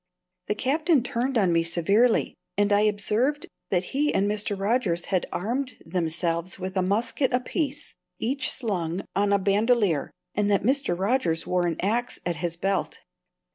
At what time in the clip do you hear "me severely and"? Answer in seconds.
1.53-2.73